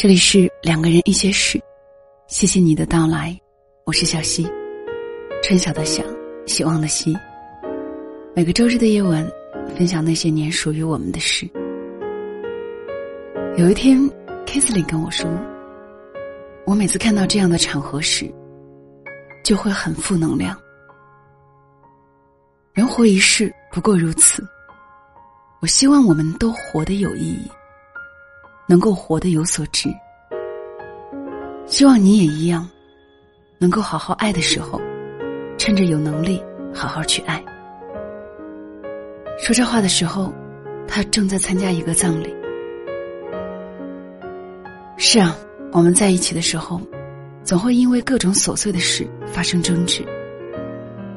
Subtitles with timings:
[0.00, 1.60] 这里是两个人一些事，
[2.28, 3.36] 谢谢你的到来，
[3.84, 4.48] 我是小溪，
[5.42, 6.04] 春晓的晓，
[6.46, 7.18] 希望的希。
[8.32, 9.28] 每个周日的夜晚，
[9.76, 11.50] 分享那些年属于我们的事。
[13.56, 13.98] 有一天
[14.46, 15.28] k i s l y 跟我说，
[16.64, 18.32] 我每次看到这样的场合时，
[19.42, 20.56] 就会很负能量。
[22.72, 24.46] 人活一世，不过如此。
[25.60, 27.50] 我希望我们都活得有意义。
[28.68, 29.88] 能够活得有所值，
[31.64, 32.68] 希望你也一样，
[33.56, 34.78] 能够好好爱的时候，
[35.56, 36.42] 趁着有能力
[36.74, 37.42] 好好去爱。
[39.38, 40.30] 说这话的时候，
[40.86, 42.36] 他正在参加一个葬礼。
[44.98, 45.34] 是啊，
[45.72, 46.78] 我们在一起的时候，
[47.42, 50.04] 总会因为各种琐碎的事发生争执，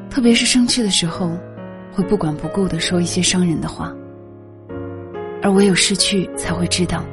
[0.09, 1.37] 特别是生气的时候，
[1.91, 3.93] 会不管不顾的说一些伤人的话，
[5.41, 7.03] 而唯有失去才会知道。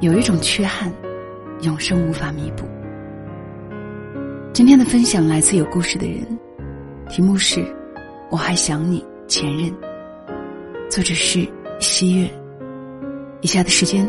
[0.00, 0.92] 有一种缺憾，
[1.62, 2.66] 永生无法弥补。
[4.52, 6.38] 今天的分享来自有故事的人，
[7.08, 7.60] 题目是
[8.30, 9.70] 《我还想你前任》，
[10.90, 11.48] 作者是
[11.80, 12.28] 西月。
[13.40, 14.06] 以下的时间，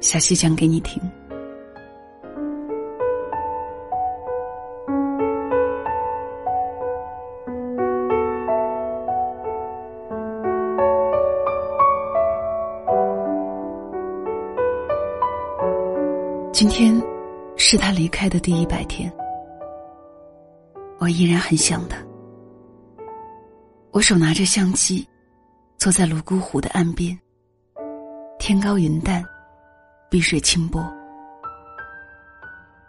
[0.00, 1.00] 小溪讲给你听。
[16.52, 17.00] 今天
[17.56, 19.10] 是他离开的第一百天，
[20.98, 21.96] 我依然很想他。
[23.92, 25.08] 我手拿着相机，
[25.78, 27.16] 坐在泸沽湖的岸边。
[28.40, 29.24] 天高云淡，
[30.10, 30.84] 碧水清波。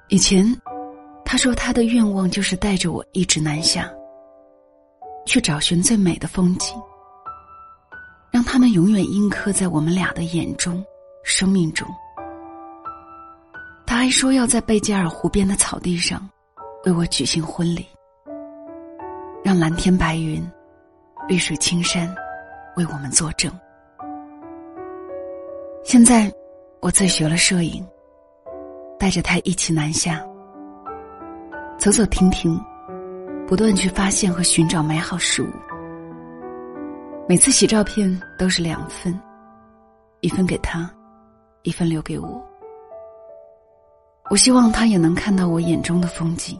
[0.10, 0.44] 以前，
[1.24, 3.88] 他说他的愿望就是带着我一直南下，
[5.26, 6.76] 去找寻最美的风景，
[8.32, 10.84] 让他们永远印刻在我们俩的眼中、
[11.24, 11.88] 生命中。
[14.02, 16.28] 他还说要在贝加尔湖边的草地上，
[16.86, 17.86] 为我举行婚礼，
[19.44, 20.44] 让蓝天白云、
[21.28, 22.12] 绿水青山
[22.76, 23.54] 为我们作证。
[25.84, 26.34] 现在，
[26.80, 27.88] 我自学了摄影，
[28.98, 30.20] 带着他一起南下，
[31.78, 32.60] 走走停停，
[33.46, 35.50] 不断去发现和寻找美好事物。
[37.30, 39.16] 每次洗照片都是两份，
[40.22, 40.90] 一份给他，
[41.62, 42.44] 一份留给我。
[44.30, 46.60] 我希望他也能看到我眼中的风景。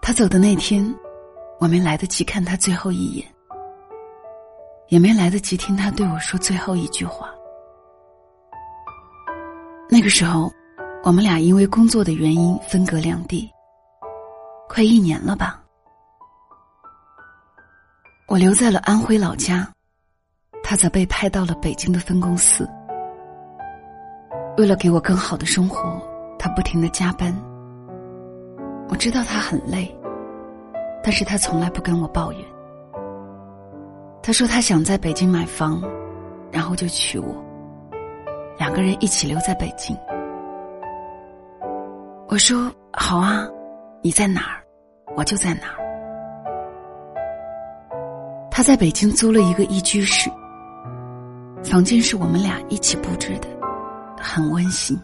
[0.00, 0.94] 他走的那天，
[1.58, 3.26] 我没来得及看他最后一眼，
[4.88, 7.30] 也没来得及听他对我说最后一句话。
[9.88, 10.50] 那个时候，
[11.04, 13.50] 我们俩因为工作的原因分隔两地，
[14.68, 15.62] 快一年了吧。
[18.26, 19.68] 我留在了安徽老家，
[20.62, 22.68] 他则被派到了北京的分公司。
[24.60, 25.98] 为了给我更好的生活，
[26.38, 27.34] 他不停的加班。
[28.90, 29.90] 我知道他很累，
[31.02, 32.40] 但是他从来不跟我抱怨。
[34.22, 35.80] 他说他想在北京买房，
[36.52, 37.42] 然后就娶我，
[38.58, 39.96] 两个人一起留在北京。
[42.28, 43.48] 我说好啊，
[44.02, 44.60] 你在哪儿，
[45.16, 45.80] 我就在哪儿。
[48.50, 50.30] 他在北京租了一个一居室，
[51.64, 53.48] 房间是我们俩一起布置的。
[54.20, 54.96] 很温馨。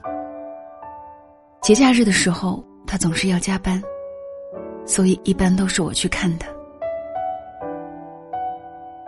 [1.63, 3.83] 节假日的时候，他总是要加班，
[4.85, 6.49] 所以一般都是我去看他。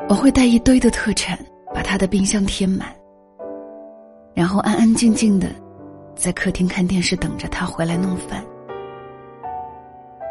[0.08, 1.38] 我会带一堆的特产，
[1.74, 2.88] 把他的冰箱填满，
[4.34, 5.50] 然后安安静静的
[6.16, 8.42] 在客厅看电视，等着他回来弄饭。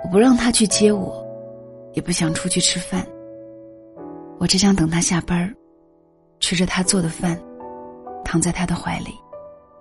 [0.04, 1.24] 我不让他去接我，
[1.94, 3.06] 也不想出去吃饭。
[4.40, 5.54] 我只想等他下班
[6.40, 7.40] 吃着他做的饭，
[8.26, 9.14] 躺在他的怀里。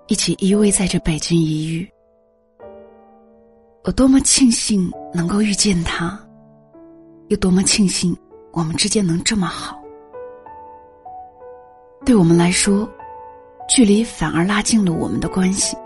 [0.09, 1.91] 一起依偎在这北京一隅，
[3.83, 6.17] 我多么庆幸能够遇见他，
[7.27, 8.17] 又多么庆幸
[8.53, 9.83] 我们之间能这么好。
[12.05, 12.89] 对我们来说，
[13.69, 15.77] 距离反而拉近了我们的关系。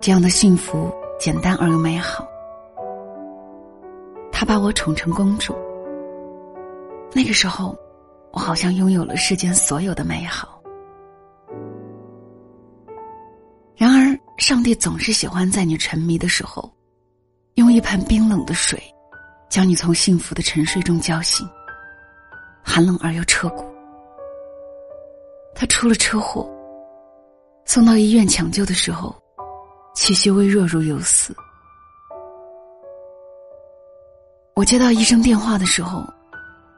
[0.00, 2.26] 这样的幸福简单而又美好。
[4.32, 5.54] 他把我宠成公主，
[7.12, 7.78] 那个时候，
[8.32, 10.60] 我好像拥有了世间所有的美好。
[14.42, 16.68] 上帝总是喜欢在你沉迷的时候，
[17.54, 18.82] 用一盆冰冷的水，
[19.48, 21.48] 将你从幸福的沉睡中叫醒，
[22.60, 23.64] 寒冷而又彻骨。
[25.54, 26.50] 他出了车祸，
[27.64, 29.14] 送到医院抢救的时候，
[29.94, 31.32] 气息微弱如有死。
[34.56, 36.04] 我接到医生电话的时候，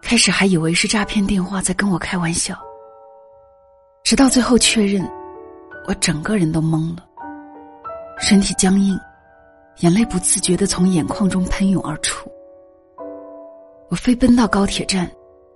[0.02, 2.60] 开始还以为是诈骗电话在跟我开玩笑，
[4.02, 5.02] 直到最后确认，
[5.88, 7.08] 我整个人都懵了，
[8.18, 8.98] 身体僵硬，
[9.80, 12.30] 眼泪不自觉的从眼眶中喷涌而出。
[13.90, 15.10] 我飞奔到高铁站，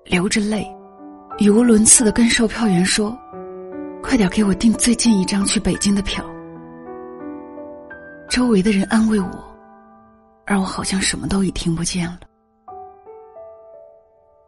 [0.05, 0.66] 流着泪，
[1.38, 3.16] 语无伦次的跟售票员说
[4.02, 6.25] ：“快点给我订最近一张去北京的票。”
[8.28, 9.44] 周围的人安慰我，
[10.44, 12.19] 而我好像什么都已听不见了。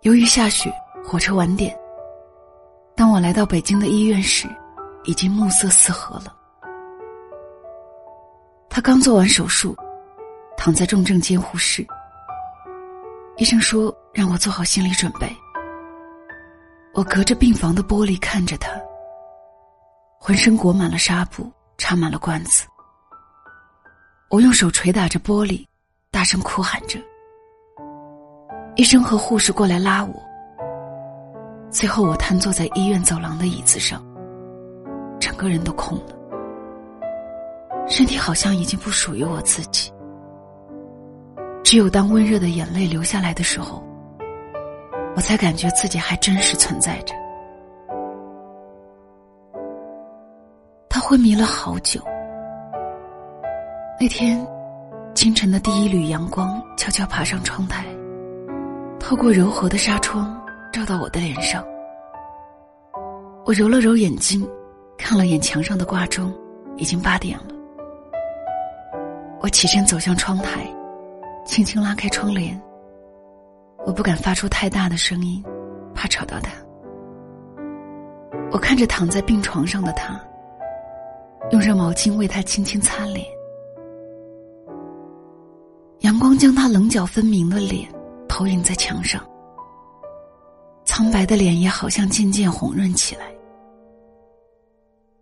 [0.02, 0.72] 由于下雪，
[1.04, 1.74] 火车晚点。
[2.94, 4.46] 当我来到北京的医院时，
[5.04, 6.36] 已经暮色四合了。
[8.70, 9.76] 他刚做完手术，
[10.56, 11.84] 躺在重症监护室。
[13.37, 15.28] 医生说让我做好心理准备。
[16.94, 18.70] 我隔着病房的玻璃看着他，
[20.20, 22.64] 浑身裹满了纱布，插满了管子。
[24.28, 25.66] 我用手捶打着玻璃，
[26.12, 26.96] 大声哭喊着。
[28.76, 30.14] 医生和护士过来拉我。
[31.70, 34.00] 最后，我瘫坐在医院走廊的椅子上，
[35.19, 36.14] 整个人都空了，
[37.90, 39.92] 身体好像已经不属于我自己。
[41.64, 43.84] 只有当温热的眼泪流下来的时候，
[45.16, 47.12] 我才感觉自己还真实存在着。
[50.88, 52.00] 他昏迷了好久。
[54.00, 54.46] 那天，
[55.12, 57.84] 清晨的第一缕阳光悄悄爬上窗台，
[59.00, 60.40] 透过柔和的纱窗
[60.72, 61.62] 照到我的脸上。
[63.44, 64.48] 我揉了揉眼睛，
[64.96, 66.32] 看了眼墙上的挂钟，
[66.76, 67.59] 已经八点了。
[69.40, 70.66] 我起身走向窗台。
[71.46, 72.60] 轻轻拉开窗帘，
[73.84, 75.42] 我不敢发出太大的声音，
[75.94, 76.52] 怕吵到他。
[78.52, 80.20] 我看着躺在病床上的他，
[81.50, 83.26] 用热毛巾为他轻轻擦脸。
[86.00, 87.88] 阳光将他棱角分明的脸
[88.28, 89.20] 投影在墙上，
[90.84, 93.25] 苍白的脸也好像渐渐红润起来。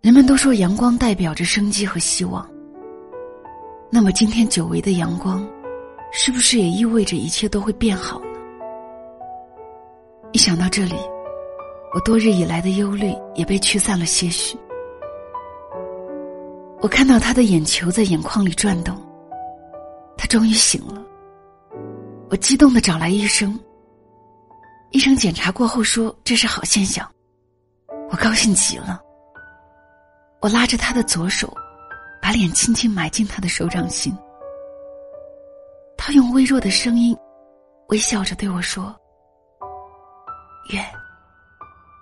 [0.01, 2.47] 人们都说阳光代表着生机和希望，
[3.91, 5.47] 那么今天久违的阳光。
[6.11, 8.39] 是不是也意味着一切都会变好呢？
[10.31, 10.95] 一想到这里，
[11.93, 14.57] 我多日以来的忧虑也被驱散了些许。
[16.81, 18.99] 我看到他的眼球在眼眶里转动，
[20.17, 20.99] 他终于醒了。
[22.31, 23.57] 我激动的找来医生。
[24.89, 27.07] 医生检查过后说这是好现象，
[28.09, 28.99] 我高兴极了。
[30.41, 31.53] 我拉着他的左手，
[32.21, 34.15] 把脸轻轻埋进他的手掌心。
[35.97, 37.15] 他用微弱的声音，
[37.89, 38.95] 微笑着对我说
[40.71, 40.83] ：“月，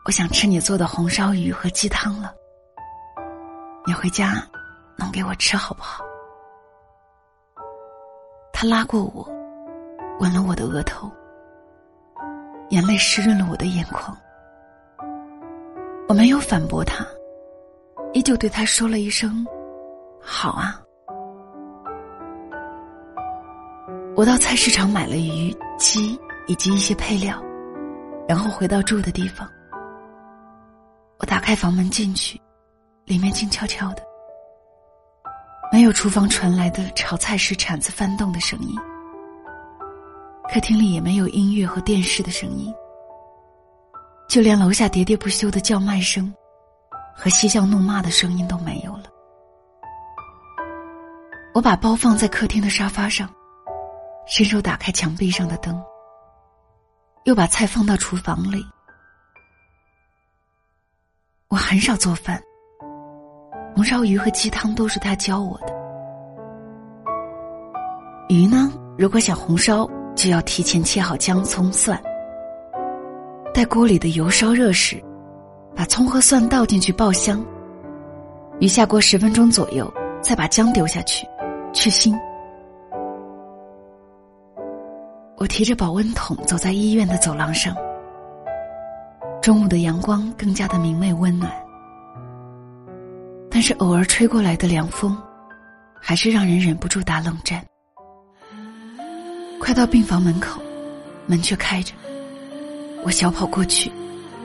[0.05, 2.33] 我想吃你做的红烧鱼和鸡汤了。
[3.85, 4.43] 你回家
[4.97, 6.03] 弄给我吃好不好？”
[8.53, 9.27] 他拉过我，
[10.19, 11.11] 吻了我的额头，
[12.69, 14.15] 眼泪湿润了我的眼眶。
[16.07, 17.05] 我没有反驳他，
[18.13, 19.45] 依旧对他说了一声
[20.29, 20.81] ：“好啊。”
[24.15, 27.41] 我到菜市场买了鱼、鸡以及一些配料，
[28.27, 29.47] 然后回到住的地方。
[31.19, 32.39] 我打开房门进去，
[33.05, 34.01] 里面静悄悄的，
[35.71, 38.75] 没有厨房传来的炒菜时铲子翻动的声音，
[40.51, 42.73] 客厅里也没有音乐和电视的声音，
[44.27, 46.33] 就连楼下喋喋不休的叫卖声
[47.15, 49.03] 和嬉笑怒骂的声音都没有了。
[51.57, 53.27] 我把包放在客厅的沙发上。
[54.27, 55.83] 伸手打开墙壁上的灯，
[57.23, 58.63] 又把菜放到厨房里。
[61.47, 62.39] 我很少做饭，
[63.73, 65.73] 红烧鱼和鸡汤都是他教我的。
[68.29, 71.99] 鱼呢，如果想红烧，就要提前切好姜、葱、蒜，
[73.51, 75.03] 待锅里的油烧热时，
[75.75, 77.43] 把葱和蒜倒进去爆香。
[78.59, 81.25] 鱼下锅十分钟左右，再把姜丢下去，
[81.77, 82.17] 去心。
[85.37, 87.75] 我提着保温桶走在医院的走廊上，
[89.43, 91.51] 中午的阳光更加的明媚温暖，
[93.47, 95.15] 但是偶尔吹过来的凉风，
[96.01, 97.63] 还是让人忍不住打冷战。
[99.59, 100.59] 快到病房门口，
[101.27, 101.93] 门却开着，
[103.03, 103.91] 我小跑过去，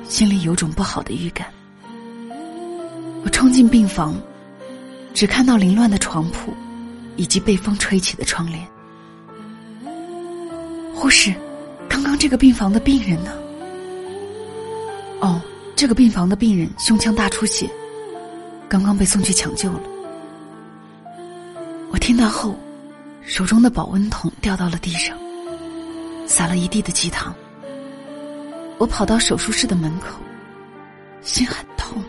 [0.05, 1.47] 心里有种不好的预感。
[3.25, 4.15] 我冲进病房，
[5.15, 6.53] 只看到凌乱的床铺，
[7.16, 8.66] 以及被风吹起的窗帘。
[10.95, 11.35] 护士，
[11.88, 13.33] 刚刚这个病房的病人呢？
[15.21, 15.40] 哦，
[15.75, 17.69] 这个病房的病人胸腔大出血，
[18.69, 19.81] 刚刚被送去抢救了。
[21.90, 22.57] 我听到后，
[23.23, 25.16] 手中的保温桶掉到了地上，
[26.26, 27.35] 洒了一地的鸡汤。
[28.78, 30.19] 我跑到手术室的门口，
[31.23, 32.02] 心很痛。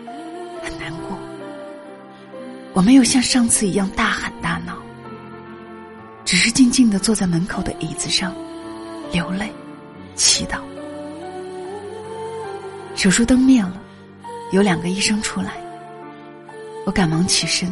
[0.64, 1.18] 很难过
[2.74, 4.32] 我没有像上次一样大喊，
[6.26, 8.34] 只是静静的坐在门口的椅子上，
[9.12, 9.52] 流泪，
[10.16, 10.60] 祈祷。
[12.96, 13.82] 手术灯灭了，
[14.52, 15.54] 有两个医生出来，
[16.86, 17.72] 我赶忙起身。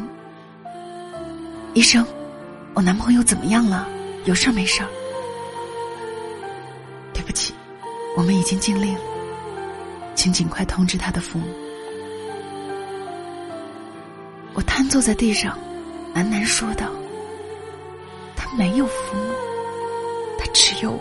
[1.73, 2.05] 医生，
[2.73, 3.87] 我男朋友怎么样了？
[4.25, 4.89] 有事儿没事儿？
[7.13, 7.53] 对不起，
[8.17, 9.01] 我们已经尽力了，
[10.13, 11.45] 请尽快通知他的父母。
[14.53, 15.57] 我瘫坐在地上，
[16.13, 16.87] 喃喃说道
[18.57, 19.33] ：“没有父母，
[20.37, 20.99] 他只有我，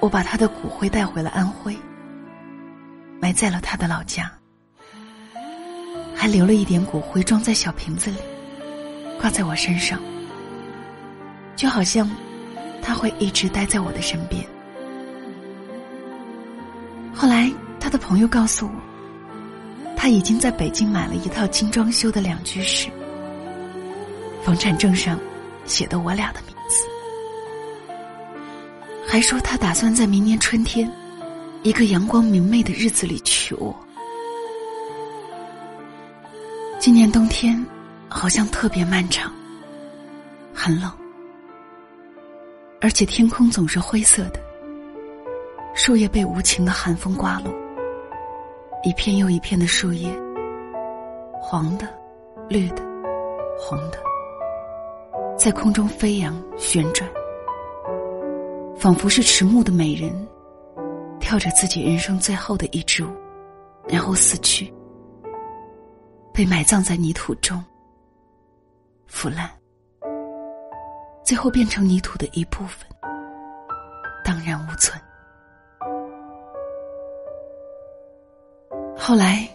[0.00, 1.76] 我把他的骨灰带回了安徽，
[3.20, 4.30] 埋在了他的老家，
[6.14, 8.16] 还留了一点骨灰装在小瓶子里，
[9.20, 10.00] 挂在我身上，
[11.56, 12.10] 就好像
[12.82, 14.42] 他会一直待在我的身边。
[17.14, 18.72] 后来，他的朋友告诉我，
[20.00, 22.88] 他已经在北京买了一套精装修的两居室，
[24.44, 25.18] 房产证上
[25.66, 26.86] 写的我俩的名字，
[29.08, 30.88] 还说他打算在明年春天，
[31.64, 33.76] 一个阳光明媚的日子里娶我。
[36.78, 37.66] 今年冬天
[38.08, 39.32] 好像特别漫长，
[40.54, 40.88] 很冷，
[42.80, 44.40] 而且天空总是灰色的。
[45.74, 47.52] 树叶被无情的寒风刮落，
[48.84, 50.08] 一片又一片的树叶，
[51.40, 51.86] 黄的、
[52.48, 52.82] 绿的、
[53.58, 53.98] 红的，
[55.36, 57.08] 在空中飞扬旋转，
[58.76, 60.26] 仿佛是迟暮的美人，
[61.18, 63.08] 跳着自己人生最后的一支舞，
[63.88, 64.72] 然后死去，
[66.32, 67.62] 被埋葬在泥土中，
[69.06, 69.50] 腐烂，
[71.24, 72.88] 最后变成泥土的一部分，
[74.24, 74.96] 荡然无存。
[79.08, 79.48] 后来，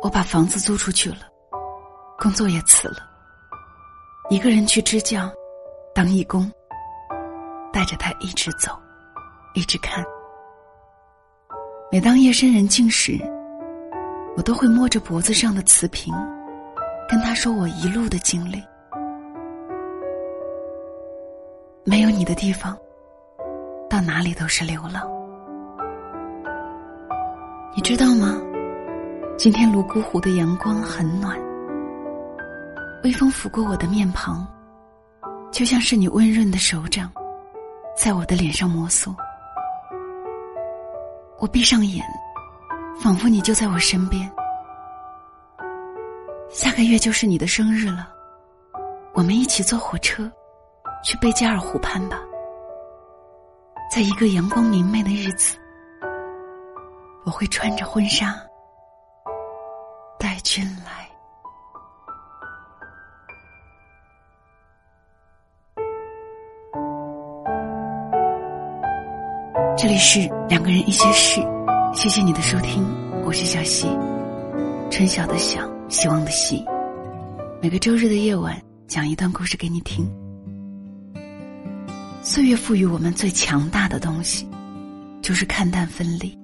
[0.00, 1.26] 我把房子租出去了，
[2.20, 2.98] 工作也辞了，
[4.30, 5.28] 一个人去支教，
[5.92, 6.48] 当义工，
[7.72, 8.70] 带着他一直走，
[9.54, 10.04] 一直看。
[11.90, 13.18] 每当夜深人静时，
[14.36, 16.14] 我都会摸着脖子上的瓷瓶，
[17.08, 18.62] 跟他说我一路的经历。
[21.82, 22.78] 没有你的地方，
[23.90, 25.10] 到哪里都是流浪。
[27.74, 28.40] 你知道吗？
[29.38, 31.38] 今天泸沽湖的阳光很暖，
[33.04, 34.46] 微风拂过我的面庞，
[35.52, 37.12] 就像是你温润的手掌，
[37.94, 39.14] 在我的脸上摩挲。
[41.38, 42.02] 我闭上眼，
[42.98, 44.26] 仿佛你就在我身边。
[46.48, 48.08] 下个月就是你的生日了，
[49.12, 50.32] 我们一起坐火车，
[51.04, 52.18] 去贝加尔湖畔吧。
[53.94, 55.58] 在一个阳光明媚的日子，
[57.26, 58.34] 我会穿着婚纱。
[69.86, 71.40] 这里是两个人一些事，
[71.94, 72.84] 谢谢你的收听，
[73.24, 73.86] 我是小溪，
[74.90, 76.60] 春晓的晓，希望的希。
[77.62, 80.04] 每个周日的夜晚，讲一段故事给你听。
[82.20, 84.48] 岁月赋予我们最强大的东西，
[85.22, 86.36] 就是看淡分离。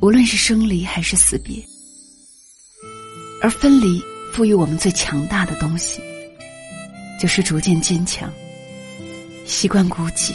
[0.00, 1.64] 无论是生离还是死别。
[3.40, 4.02] 而分离
[4.32, 6.00] 赋予我们最强大的东西，
[7.20, 8.28] 就是逐渐坚强，
[9.44, 10.32] 习惯孤寂。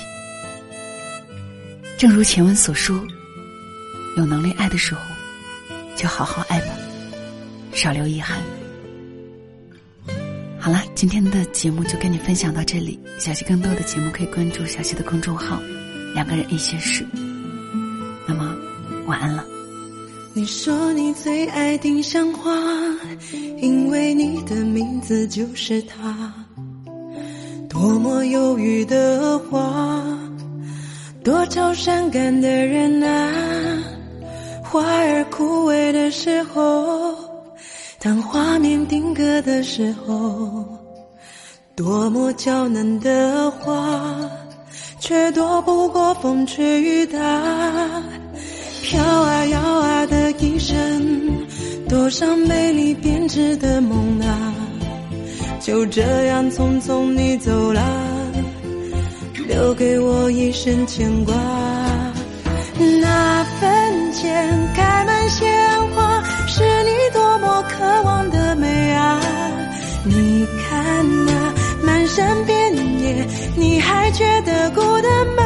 [2.02, 3.00] 正如前文所说，
[4.18, 5.02] 有能力爱的时候，
[5.96, 6.74] 就好好爱吧，
[7.74, 8.42] 少留遗憾。
[10.60, 13.00] 好了，今天的节目就跟你分享到这里。
[13.20, 15.62] 小溪更多的节目可以关注小溪的公众号
[16.16, 17.06] “两个人一些事”。
[18.26, 18.58] 那么，
[19.06, 19.46] 晚安了。
[20.34, 22.52] 你说你最爱丁香花，
[23.62, 26.34] 因为你的名字就是它。
[27.70, 30.04] 多么忧郁的花，
[31.24, 33.32] 多愁善感的人啊。
[34.64, 37.14] 花儿枯萎的时候，
[38.00, 40.66] 当画面定格的时候，
[41.76, 44.30] 多么娇嫩的花，
[45.00, 47.20] 却躲不过风吹雨打。
[48.84, 51.46] 飘啊摇啊的一生，
[51.88, 54.54] 多少美丽编织的梦啊，
[55.60, 57.82] 就这样匆匆你走了，
[59.48, 61.34] 留给我一生牵挂。
[63.02, 65.52] 那坟前开满鲜
[65.90, 69.20] 花，是你多么渴望的美啊！
[70.04, 71.32] 你看那
[71.86, 75.44] 满山遍野，你还觉得孤单吗？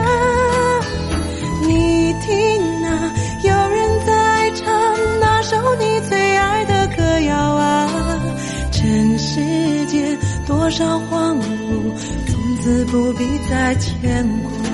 [1.68, 4.74] 你听啊，有人在唱
[5.20, 7.90] 那首你最爱的歌谣啊。
[8.72, 11.44] 尘世间多少荒芜。
[12.66, 14.65] 此不必再牵挂。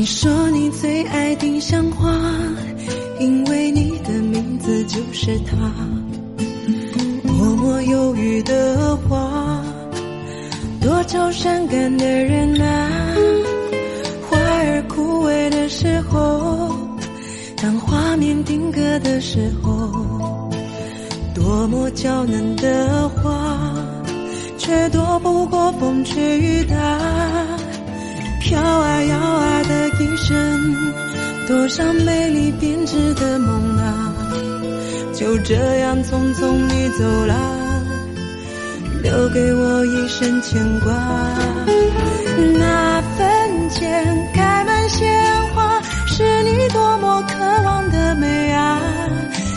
[0.00, 2.10] 你说你最爱丁香花，
[3.18, 5.54] 因为你的名字就是它。
[7.28, 9.62] 多么忧郁的花，
[10.80, 12.90] 多愁善感的人啊。
[14.22, 16.74] 花儿枯萎的时候，
[17.60, 20.50] 当画面定格的时候，
[21.34, 23.60] 多么娇嫩的花，
[24.56, 27.49] 却躲不过风吹雨打。
[28.50, 30.76] 飘啊摇啊的一生，
[31.46, 34.12] 多少美丽编织的梦啊，
[35.14, 37.36] 就这样匆匆你走了，
[39.04, 40.92] 留给我一生牵挂。
[42.58, 44.04] 那坟前
[44.34, 45.08] 开满鲜
[45.54, 48.80] 花，是你多么渴望的美啊！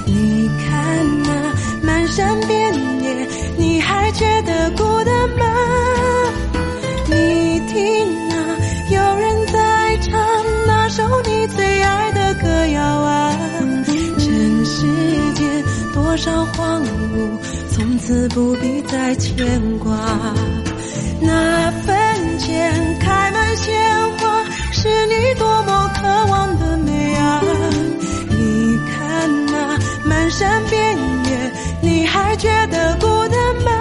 [0.06, 2.72] 你看那漫山遍
[3.02, 5.46] 野，你还觉得孤单吗？
[16.14, 17.40] 多少荒芜，
[17.72, 19.98] 从此不必再牵挂。
[21.20, 23.76] 那坟前开满鲜
[24.20, 27.42] 花，是你多么渴望的美啊！
[28.30, 30.96] 你看那漫山遍
[31.26, 33.72] 野，你还觉得孤单吗？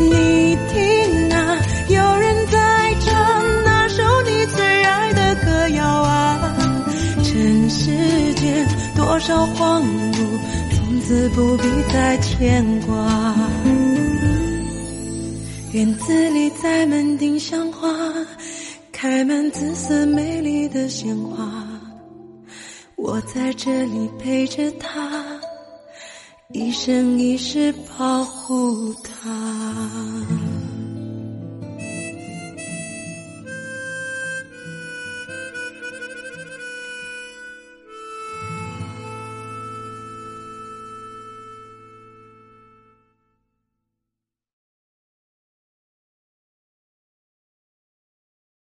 [0.00, 3.14] 你听那有人在唱
[3.64, 6.52] 那首你最爱的歌谣啊！
[7.22, 9.99] 尘世间多少荒芜。
[11.10, 13.34] 自不必再牵挂。
[15.72, 17.88] 院子里栽满丁香花，
[18.92, 21.68] 开满紫色美丽的鲜花。
[22.94, 25.10] 我在这里陪着他，
[26.52, 29.26] 一生一世保护她。